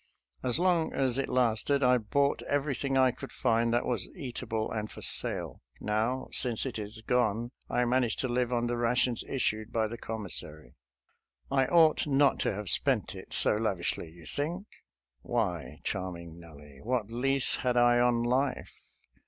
[0.41, 4.89] As long as it lasted I bought everything I could find that was eatable and
[4.89, 5.61] for sale.
[5.79, 7.51] Now, since it is gone.
[7.69, 10.73] I manage to live on the rations issued by the commissary.
[11.51, 14.65] I ought not to have spent it so lavishly, you think.?
[15.21, 18.73] Why, Charming Nellie, what lease had I on life?